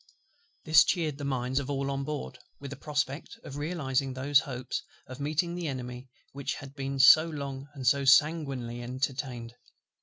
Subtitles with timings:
[0.65, 4.81] This cheered the minds of all on board, with the prospect of realizing those hopes
[5.05, 9.53] of meeting the Enemy which had been so long and so sanguinely entertained.